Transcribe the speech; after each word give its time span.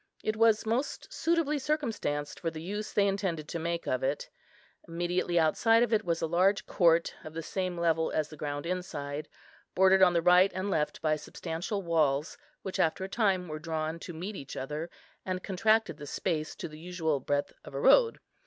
It 0.23 0.35
was 0.35 0.65
most 0.65 1.13
suitably 1.13 1.59
circumstanced 1.59 2.39
for 2.39 2.49
the 2.49 2.59
use 2.59 2.91
they 2.91 3.07
intended 3.07 3.47
to 3.49 3.59
make 3.59 3.85
of 3.85 4.01
it. 4.01 4.31
Immediately 4.87 5.37
outside 5.37 5.83
of 5.83 5.93
it 5.93 6.03
was 6.03 6.23
a 6.23 6.25
large 6.25 6.65
court 6.65 7.13
of 7.23 7.35
the 7.35 7.43
same 7.43 7.77
level 7.77 8.11
as 8.11 8.27
the 8.27 8.35
ground 8.35 8.65
inside, 8.65 9.29
bordered 9.75 10.01
on 10.01 10.13
the 10.13 10.23
right 10.23 10.51
and 10.55 10.71
left 10.71 11.03
by 11.03 11.15
substantial 11.17 11.83
walls, 11.83 12.35
which 12.63 12.79
after 12.79 13.03
a 13.03 13.09
time 13.09 13.47
were 13.47 13.59
drawn 13.59 13.99
to 13.99 14.11
meet 14.11 14.35
each 14.35 14.57
other, 14.57 14.89
and 15.23 15.43
contracted 15.43 15.97
the 15.97 16.07
space 16.07 16.55
to 16.55 16.67
the 16.67 16.79
usual 16.79 17.19
breadth 17.19 17.53
of 17.63 17.75
a 17.75 17.79
road. 17.79 18.19